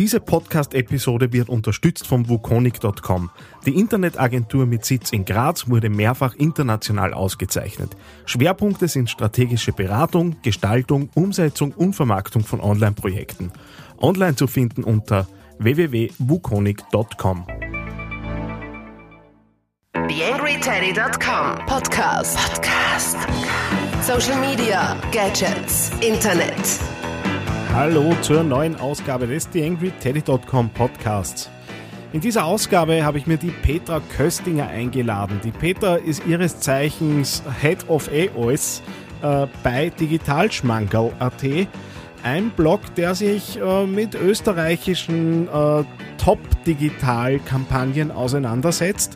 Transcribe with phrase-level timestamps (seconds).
[0.00, 3.28] Diese Podcast-Episode wird unterstützt vom Wukonic.com.
[3.66, 7.90] Die Internetagentur mit Sitz in Graz wurde mehrfach international ausgezeichnet.
[8.24, 13.52] Schwerpunkte sind strategische Beratung, Gestaltung, Umsetzung und Vermarktung von Online-Projekten.
[13.98, 15.28] Online zu finden unter
[15.58, 17.46] www.wukonic.com.
[19.92, 22.38] TheAngryTeddy.com Podcast.
[22.38, 23.18] Podcast.
[24.00, 26.80] Social Media, Gadgets, Internet.
[27.72, 31.48] Hallo zur neuen Ausgabe des TheAngryTeddy.com Podcasts.
[32.12, 35.40] In dieser Ausgabe habe ich mir die Petra Köstinger eingeladen.
[35.44, 38.82] Die Petra ist ihres Zeichens Head of AOS
[39.22, 41.44] äh, bei Digitalschmankerl.at,
[42.24, 45.84] ein Blog, der sich äh, mit österreichischen äh,
[46.18, 49.14] Top-Digital-Kampagnen auseinandersetzt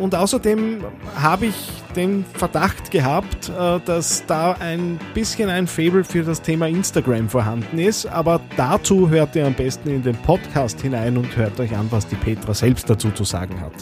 [0.00, 0.82] und außerdem
[1.16, 1.54] habe ich
[1.94, 7.78] den Verdacht gehabt, äh, dass da ein bisschen ein Fable für das Thema Instagram vorhanden
[7.78, 8.06] ist.
[8.06, 12.06] Aber dazu hört ihr am besten in den Podcast hinein und hört euch an, was
[12.06, 13.72] die Petra selbst dazu zu sagen hat.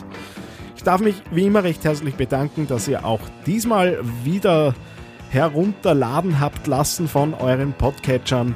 [0.76, 4.74] Ich darf mich wie immer recht herzlich bedanken, dass ihr auch diesmal wieder
[5.30, 8.54] herunterladen habt lassen von euren Podcatchern.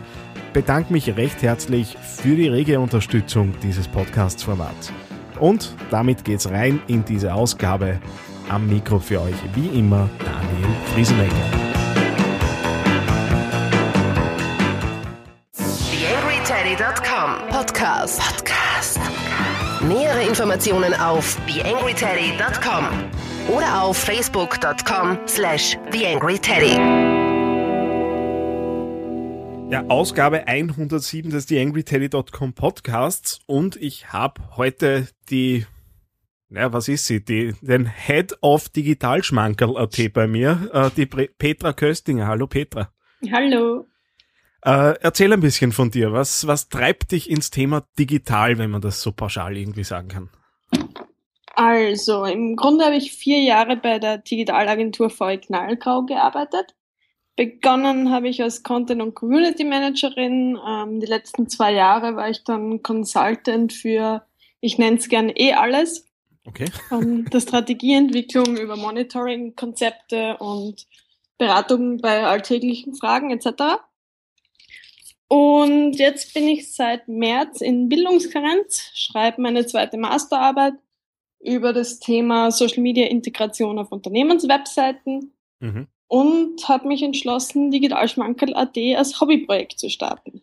[0.53, 4.93] Bedanke mich recht herzlich für die rege Unterstützung dieses Podcast-Formats.
[5.41, 7.99] Und damit geht's rein in diese Ausgabe.
[8.49, 11.35] Am Mikro für euch wie immer Daniel Friesenecker.
[15.57, 18.21] TheAngryTeddy.com Podcast.
[18.21, 19.01] Podcast.
[19.87, 22.87] Nähere Informationen auf TheAngryTeddy.com
[23.55, 27.20] oder auf Facebook.com slash TheAngryTeddy.
[29.71, 35.65] Ja, Ausgabe 107 des TheAngryTeddy.com Podcasts und ich habe heute die,
[36.49, 42.27] ja, was ist sie, die, den Head of Digitalschmankerl.at bei mir, äh, die Petra Köstinger.
[42.27, 42.93] Hallo Petra.
[43.31, 43.87] Hallo.
[44.63, 46.13] Äh, erzähl ein bisschen von dir.
[46.13, 50.31] Was, was treibt dich ins Thema digital, wenn man das so pauschal irgendwie sagen kann?
[51.55, 56.75] Also, im Grunde habe ich vier Jahre bei der Digitalagentur VW Knallgrau gearbeitet.
[57.41, 60.59] Begonnen habe ich als Content- und Community Managerin.
[60.69, 64.27] Ähm, die letzten zwei Jahre war ich dann Consultant für,
[64.61, 66.07] ich nenne es gern eh alles.
[66.45, 66.67] Okay.
[66.91, 70.87] Von der Strategieentwicklung über Monitoring-Konzepte und
[71.39, 73.81] Beratung bei alltäglichen Fragen etc.
[75.27, 80.75] Und jetzt bin ich seit März in Bildungskarenz, schreibe meine zweite Masterarbeit
[81.39, 85.33] über das Thema Social Media Integration auf Unternehmenswebseiten.
[85.61, 90.43] Mhm und habe mich entschlossen, Digitalschmankerl.at als Hobbyprojekt zu starten.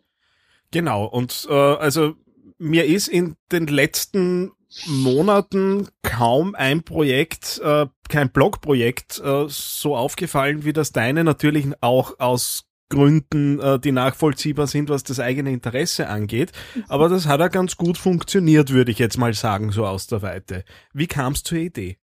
[0.71, 2.15] Genau, und äh, also
[2.57, 4.53] mir ist in den letzten
[4.85, 12.17] Monaten kaum ein Projekt, äh, kein Blogprojekt äh, so aufgefallen wie das deine, natürlich auch
[12.17, 16.53] aus Gründen, äh, die nachvollziehbar sind, was das eigene Interesse angeht.
[16.87, 20.21] Aber das hat ja ganz gut funktioniert, würde ich jetzt mal sagen, so aus der
[20.21, 20.63] Weite.
[20.93, 21.97] Wie kam es zur Idee?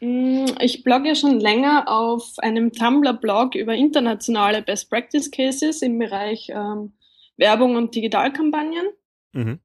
[0.00, 6.50] Mm, ich blogge schon länger auf einem Tumblr-Blog über internationale Best Practice Cases im Bereich
[6.50, 6.92] ähm,
[7.36, 8.86] Werbung und Digitalkampagnen.
[9.32, 9.60] Mhm.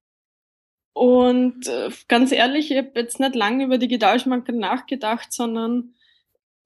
[0.93, 5.93] Und äh, ganz ehrlich, ich habe jetzt nicht lange über Digitalschmankerl nachgedacht, sondern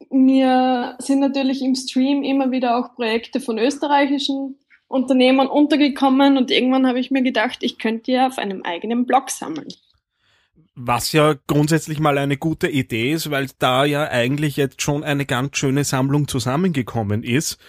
[0.09, 4.57] mir sind natürlich im Stream immer wieder auch Projekte von österreichischen
[4.88, 9.29] Unternehmern untergekommen und irgendwann habe ich mir gedacht, ich könnte ja auf einem eigenen Blog
[9.29, 9.69] sammeln.
[10.75, 15.25] Was ja grundsätzlich mal eine gute Idee ist, weil da ja eigentlich jetzt schon eine
[15.25, 17.59] ganz schöne Sammlung zusammengekommen ist.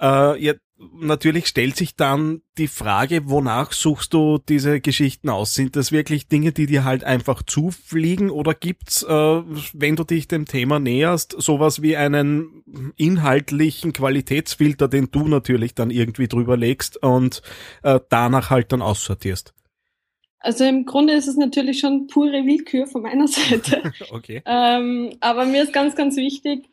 [0.00, 5.54] Äh, ja, natürlich stellt sich dann die Frage, wonach suchst du diese Geschichten aus?
[5.54, 9.42] Sind das wirklich Dinge, die dir halt einfach zufliegen oder gibt's, äh,
[9.74, 15.90] wenn du dich dem Thema näherst, sowas wie einen inhaltlichen Qualitätsfilter, den du natürlich dann
[15.90, 17.42] irgendwie drüber legst und
[17.82, 19.54] äh, danach halt dann aussortierst?
[20.44, 23.94] Also im Grunde ist es natürlich schon pure Willkür von meiner Seite.
[24.10, 24.42] okay.
[24.44, 26.68] Ähm, aber mir ist ganz, ganz wichtig,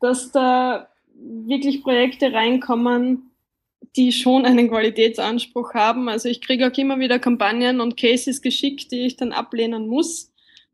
[0.00, 3.30] dass da wirklich Projekte reinkommen,
[3.96, 6.08] die schon einen Qualitätsanspruch haben.
[6.08, 10.32] Also ich kriege auch immer wieder Kampagnen und Cases geschickt, die ich dann ablehnen muss,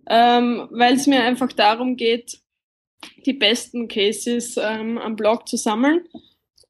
[0.08, 2.38] ähm, weil es mir einfach darum geht,
[3.26, 6.02] die besten Cases ähm, am Blog zu sammeln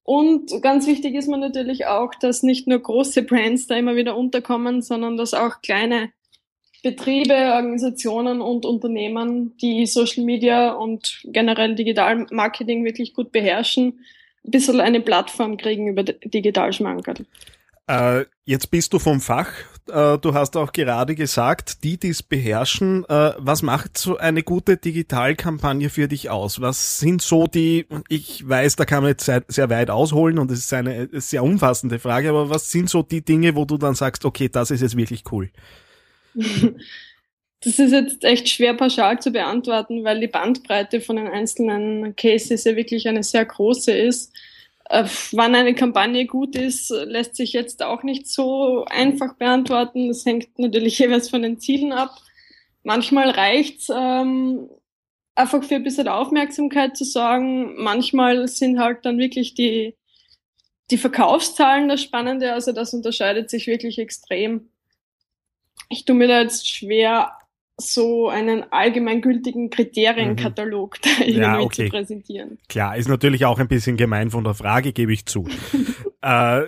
[0.08, 4.16] und ganz wichtig ist mir natürlich auch, dass nicht nur große Brands da immer wieder
[4.16, 6.12] unterkommen, sondern dass auch kleine
[6.82, 14.02] Betriebe, Organisationen und Unternehmen, die Social Media und generell Digital Marketing wirklich gut beherrschen,
[14.46, 17.26] ein bisschen eine Plattform kriegen über Digitalschmankerl.
[17.88, 19.48] Äh, jetzt bist du vom Fach.
[19.88, 24.42] Äh, du hast auch gerade gesagt, die, die es beherrschen, äh, was macht so eine
[24.42, 26.60] gute Digitalkampagne für dich aus?
[26.60, 30.50] Was sind so die, ich weiß, da kann man jetzt sehr, sehr weit ausholen und
[30.50, 33.94] es ist eine sehr umfassende Frage, aber was sind so die Dinge, wo du dann
[33.94, 35.50] sagst, okay, das ist jetzt wirklich cool?
[37.60, 42.62] Das ist jetzt echt schwer pauschal zu beantworten, weil die Bandbreite von den einzelnen Cases
[42.62, 44.32] ja wirklich eine sehr große ist.
[44.88, 50.08] Äh, wann eine Kampagne gut ist, lässt sich jetzt auch nicht so einfach beantworten.
[50.08, 52.16] Das hängt natürlich jeweils von den Zielen ab.
[52.82, 54.70] Manchmal reicht's ähm,
[55.34, 57.82] einfach für ein bisschen Aufmerksamkeit zu sorgen.
[57.82, 59.94] Manchmal sind halt dann wirklich die,
[60.90, 62.52] die Verkaufszahlen das Spannende.
[62.54, 64.70] Also das unterscheidet sich wirklich extrem.
[65.90, 67.37] Ich tue mir da jetzt schwer,
[67.80, 71.02] so einen allgemeingültigen Kriterienkatalog mhm.
[71.02, 71.84] da irgendwie ja, okay.
[71.84, 72.58] zu präsentieren.
[72.68, 75.46] Klar, ist natürlich auch ein bisschen gemein von der Frage, gebe ich zu.
[76.22, 76.62] äh,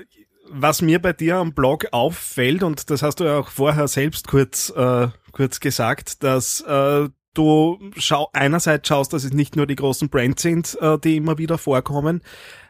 [0.53, 4.29] was mir bei dir am Blog auffällt, und das hast du ja auch vorher selbst
[4.29, 9.77] kurz, äh, kurz gesagt, dass äh, du schau einerseits schaust, dass es nicht nur die
[9.77, 12.23] großen Brands sind, äh, die immer wieder vorkommen,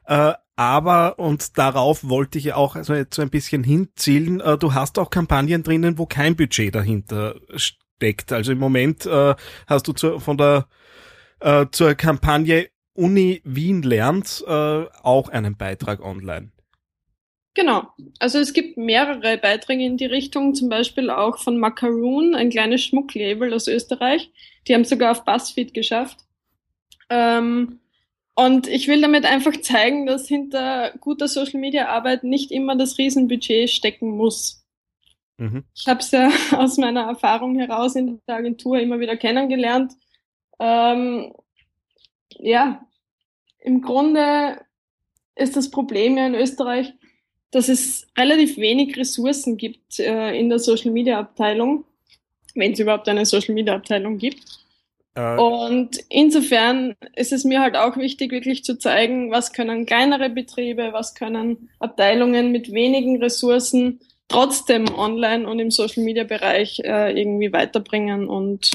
[0.07, 4.75] äh, aber, und darauf wollte ich auch also jetzt so ein bisschen hinzielen, äh, du
[4.75, 7.37] hast auch Kampagnen drinnen, wo kein Budget dahinter
[8.01, 8.33] steckt.
[8.33, 9.35] Also im Moment äh,
[9.67, 10.67] hast du zu, von der
[11.41, 16.51] äh, zur Kampagne Uni Wien lernt äh, auch einen Beitrag online.
[17.55, 17.89] Genau.
[18.19, 22.83] Also es gibt mehrere Beiträge in die Richtung, zum Beispiel auch von Macaroon, ein kleines
[22.83, 24.31] Schmucklabel aus Österreich.
[24.67, 26.19] Die haben sogar auf BuzzFeed geschafft.
[27.11, 27.81] Ähm,
[28.35, 32.97] und ich will damit einfach zeigen, dass hinter guter Social Media Arbeit nicht immer das
[32.99, 34.60] Riesenbudget stecken muss.
[35.41, 35.65] Mhm.
[35.75, 39.95] Ich habe es ja aus meiner Erfahrung heraus in der Agentur immer wieder kennengelernt.
[40.59, 41.33] Ähm,
[42.37, 42.87] ja,
[43.59, 44.61] im Grunde
[45.35, 46.93] ist das Problem ja in Österreich,
[47.51, 51.85] dass es relativ wenig Ressourcen gibt äh, in der Social Media Abteilung,
[52.55, 54.43] wenn es überhaupt eine Social Media Abteilung gibt.
[55.15, 55.37] Äh.
[55.37, 60.91] Und insofern ist es mir halt auch wichtig, wirklich zu zeigen, was können kleinere Betriebe,
[60.93, 67.53] was können Abteilungen mit wenigen Ressourcen trotzdem online und im Social Media Bereich äh, irgendwie
[67.53, 68.71] weiterbringen und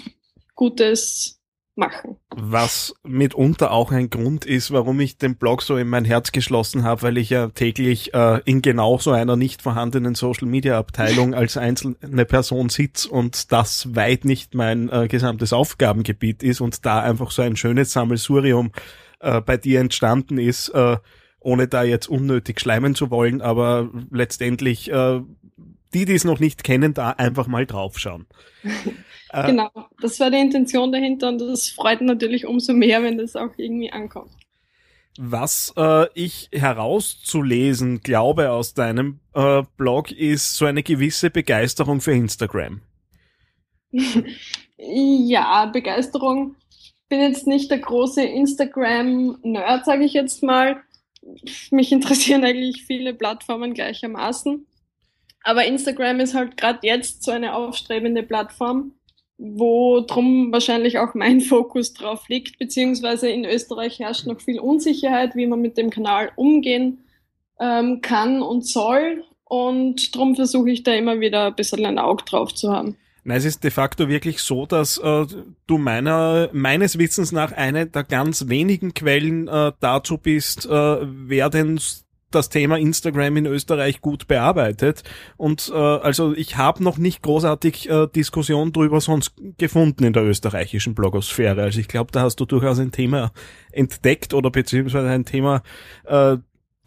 [0.54, 1.40] Gutes
[1.75, 2.18] machen.
[2.30, 6.84] Was mitunter auch ein Grund ist, warum ich den Blog so in mein Herz geschlossen
[6.84, 11.34] habe, weil ich ja täglich äh, in genau so einer nicht vorhandenen Social Media Abteilung
[11.36, 17.02] als einzelne Person sitze und das weit nicht mein äh, gesamtes Aufgabengebiet ist und da
[17.02, 18.72] einfach so ein schönes Sammelsurium
[19.19, 20.98] äh, bei dir entstanden ist, äh,
[21.40, 25.22] ohne da jetzt unnötig schleimen zu wollen, aber letztendlich äh,
[25.95, 28.27] die, die es noch nicht kennen, da einfach mal draufschauen.
[29.31, 29.69] Äh, genau,
[30.00, 33.92] das war die Intention dahinter und das freut natürlich umso mehr, wenn das auch irgendwie
[33.92, 34.31] ankommt.
[35.18, 42.13] Was äh, ich herauszulesen glaube aus deinem äh, Blog ist so eine gewisse Begeisterung für
[42.13, 42.81] Instagram.
[44.77, 46.56] ja, Begeisterung.
[47.09, 50.81] Bin jetzt nicht der große Instagram-Nerd, sage ich jetzt mal.
[51.71, 54.65] Mich interessieren eigentlich viele Plattformen gleichermaßen.
[55.45, 58.94] Aber Instagram ist halt gerade jetzt so eine aufstrebende Plattform,
[59.38, 65.36] wo drum wahrscheinlich auch mein Fokus drauf liegt, beziehungsweise in Österreich herrscht noch viel Unsicherheit,
[65.36, 67.06] wie man mit dem Kanal umgehen
[67.59, 69.24] ähm, kann und soll.
[69.44, 72.97] Und drum versuche ich da immer wieder ein bisschen ein Auge drauf zu haben.
[73.24, 75.25] Nein, es ist de facto wirklich so, dass äh,
[75.68, 81.51] du meiner meines Wissens nach eine der ganz wenigen Quellen äh, dazu bist, äh, wer
[81.51, 81.80] denn
[82.36, 85.04] das Thema Instagram in Österreich gut bearbeitet.
[85.38, 90.24] Und äh, also ich habe noch nicht großartig äh, Diskussion drüber sonst gefunden in der
[90.24, 91.64] österreichischen Blogosphäre.
[91.64, 93.31] Also ich glaube, da hast du durchaus ein Thema
[93.71, 95.64] entdeckt oder beziehungsweise ein Thema
[96.06, 96.38] äh,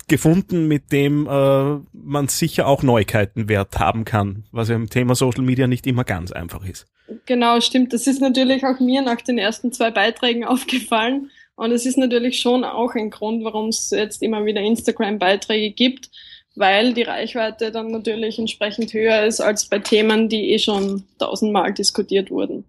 [0.08, 5.14] gefunden, mit dem äh, man sicher auch Neuigkeiten wert haben kann, was ja im Thema
[5.14, 6.86] Social Media nicht immer ganz einfach ist.
[7.26, 7.92] Genau, stimmt.
[7.92, 11.30] Das ist natürlich auch mir nach den ersten zwei Beiträgen aufgefallen.
[11.58, 16.08] Und es ist natürlich schon auch ein Grund, warum es jetzt immer wieder Instagram-Beiträge gibt,
[16.54, 21.74] weil die Reichweite dann natürlich entsprechend höher ist als bei Themen, die eh schon tausendmal
[21.74, 22.64] diskutiert wurden.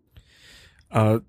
[0.89, 1.19] Äh,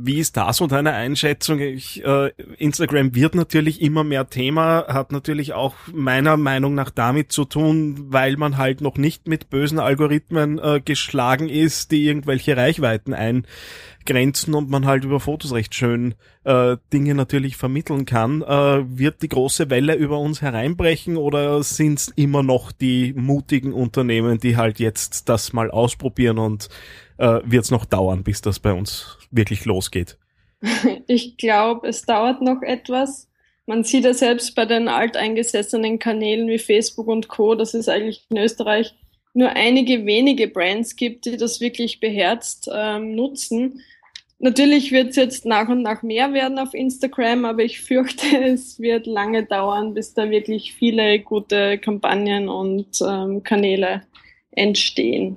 [0.00, 1.58] wie ist da so deine Einschätzung?
[1.58, 7.32] Ich, äh, Instagram wird natürlich immer mehr Thema, hat natürlich auch meiner Meinung nach damit
[7.32, 12.56] zu tun, weil man halt noch nicht mit bösen Algorithmen äh, geschlagen ist, die irgendwelche
[12.56, 16.14] Reichweiten eingrenzen und man halt über Fotos recht schön
[16.44, 18.42] äh, Dinge natürlich vermitteln kann.
[18.42, 23.72] Äh, wird die große Welle über uns hereinbrechen oder sind es immer noch die mutigen
[23.72, 26.68] Unternehmen, die halt jetzt das mal ausprobieren und
[27.18, 30.16] äh, wird es noch dauern, bis das bei uns wirklich losgeht?
[31.06, 33.28] Ich glaube, es dauert noch etwas.
[33.66, 38.26] man sieht ja selbst bei den alteingesessenen Kanälen wie Facebook und Co., dass es eigentlich
[38.30, 38.94] in Österreich
[39.34, 43.82] nur einige wenige Brands gibt, die das wirklich beherzt ähm, nutzen.
[44.40, 48.80] Natürlich wird es jetzt nach und nach mehr werden auf Instagram, aber ich fürchte, es
[48.80, 54.02] wird lange dauern, bis da wirklich viele gute Kampagnen und ähm, Kanäle
[54.52, 55.36] entstehen.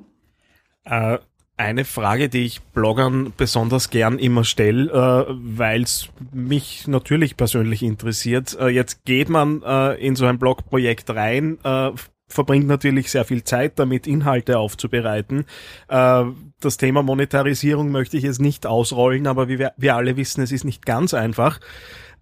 [0.85, 1.17] Äh,
[1.61, 7.83] eine Frage, die ich Bloggern besonders gern immer stelle, äh, weil es mich natürlich persönlich
[7.83, 8.57] interessiert.
[8.59, 11.91] Äh, jetzt geht man äh, in so ein Blogprojekt rein, äh,
[12.27, 15.45] verbringt natürlich sehr viel Zeit damit, Inhalte aufzubereiten.
[15.87, 16.23] Äh,
[16.59, 20.51] das Thema Monetarisierung möchte ich jetzt nicht ausrollen, aber wie wir, wir alle wissen, es
[20.51, 21.59] ist nicht ganz einfach.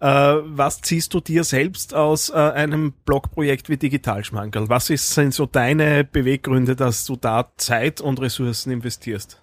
[0.02, 4.70] Äh, was ziehst du dir selbst aus äh, einem Blogprojekt wie Digitalschmankerl?
[4.70, 9.42] Was ist, sind so deine Beweggründe, dass du da Zeit und Ressourcen investierst?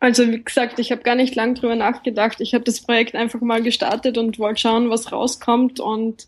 [0.00, 2.40] Also wie gesagt, ich habe gar nicht lang drüber nachgedacht.
[2.40, 5.78] Ich habe das Projekt einfach mal gestartet und wollte schauen, was rauskommt.
[5.78, 6.26] Und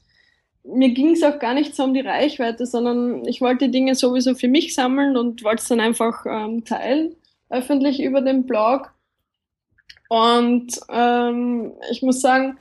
[0.65, 3.97] mir ging es auch gar nicht so um die Reichweite, sondern ich wollte die Dinge
[3.97, 7.17] sowieso für mich sammeln und wollte es dann einfach ähm, teilen,
[7.51, 8.93] öffentlich über den Blog.
[10.09, 12.59] Und ähm, ich muss sagen,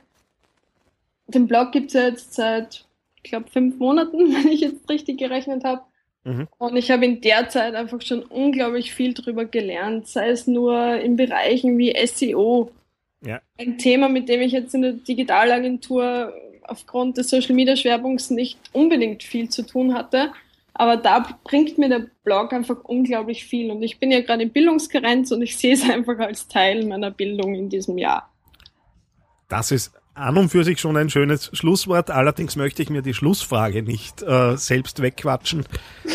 [1.28, 2.84] den Blog gibt es ja jetzt seit,
[3.22, 5.82] ich glaube, fünf Monaten, wenn ich jetzt richtig gerechnet habe.
[6.24, 6.48] Mhm.
[6.58, 10.96] Und ich habe in der Zeit einfach schon unglaublich viel drüber gelernt, sei es nur
[10.96, 12.70] in Bereichen wie SEO.
[13.24, 13.40] Ja.
[13.58, 16.32] Ein Thema, mit dem ich jetzt in der Digitalagentur
[16.62, 20.32] aufgrund des Social Media Schwerpunkts nicht unbedingt viel zu tun hatte.
[20.74, 23.70] Aber da bringt mir der Blog einfach unglaublich viel.
[23.70, 27.10] Und ich bin ja gerade in Bildungskarenz und ich sehe es einfach als Teil meiner
[27.10, 28.32] Bildung in diesem Jahr.
[29.48, 32.10] Das ist an und für sich schon ein schönes Schlusswort.
[32.10, 35.64] Allerdings möchte ich mir die Schlussfrage nicht äh, selbst wegquatschen.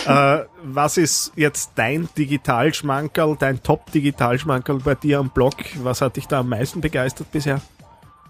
[0.06, 5.56] äh, was ist jetzt dein Digitalschmankerl, dein Top-Digitalschmankerl bei dir am Blog?
[5.82, 7.62] Was hat dich da am meisten begeistert bisher?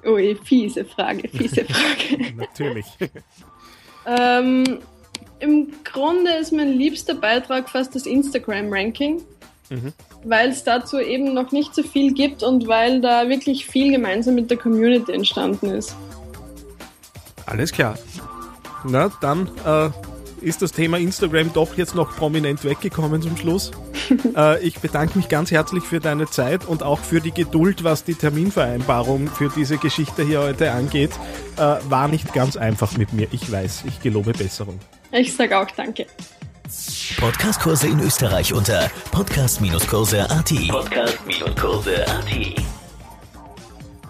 [0.06, 2.34] Ui, fiese Frage, fiese Frage.
[2.36, 2.86] Natürlich.
[4.06, 4.80] ähm,
[5.40, 9.22] Im Grunde ist mein liebster Beitrag fast das Instagram-Ranking.
[9.70, 13.92] Mhm weil es dazu eben noch nicht so viel gibt und weil da wirklich viel
[13.92, 15.96] gemeinsam mit der Community entstanden ist.
[17.46, 17.98] Alles klar.
[18.86, 19.90] Na, dann äh,
[20.44, 23.72] ist das Thema Instagram doch jetzt noch prominent weggekommen zum Schluss.
[24.36, 28.04] äh, ich bedanke mich ganz herzlich für deine Zeit und auch für die Geduld, was
[28.04, 31.12] die Terminvereinbarung für diese Geschichte hier heute angeht.
[31.58, 33.84] Äh, war nicht ganz einfach mit mir, ich weiß.
[33.88, 34.80] Ich gelobe Besserung.
[35.12, 36.08] Ich sage auch danke.
[37.24, 40.54] Podcastkurse in Österreich unter podcast-kurse.at.
[40.68, 42.62] Podcast-kurse.at.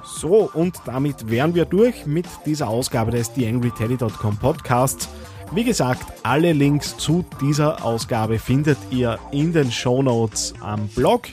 [0.03, 5.09] So, und damit wären wir durch mit dieser Ausgabe des TheAngryTeddy.com Podcasts.
[5.51, 11.27] Wie gesagt, alle Links zu dieser Ausgabe findet ihr in den Show Notes am Blog.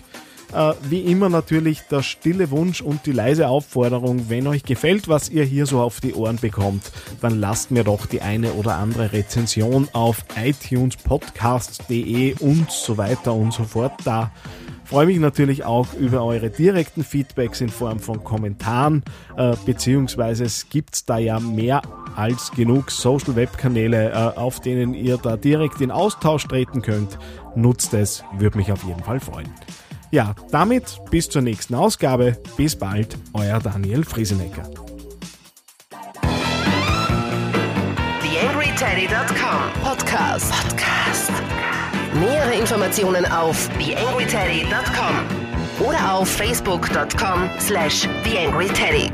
[0.53, 5.29] Äh, wie immer natürlich der stille Wunsch und die leise Aufforderung, wenn euch gefällt, was
[5.29, 6.91] ihr hier so auf die Ohren bekommt,
[7.21, 13.33] dann lasst mir doch die eine oder andere Rezension auf iTunes, Podcasts.de und so weiter
[13.33, 14.33] und so fort da.
[14.91, 19.05] Freue mich natürlich auch über eure direkten Feedbacks in Form von Kommentaren,
[19.37, 21.83] äh, beziehungsweise es gibt da ja mehr
[22.17, 27.21] als genug Social Web Kanäle, äh, auf denen ihr da direkt in Austausch treten könnt.
[27.55, 29.49] Nutzt es, würde mich auf jeden Fall freuen.
[30.11, 32.37] Ja, damit bis zur nächsten Ausgabe.
[32.57, 34.69] Bis bald, euer Daniel Friesenecker.
[38.23, 40.53] TheAngryTeddy.com Podcast.
[40.53, 41.33] Podcast.
[42.15, 49.11] Nähere Informationen auf TheAngryTeddy.com oder auf Facebook.com slash TheAngryTeddy.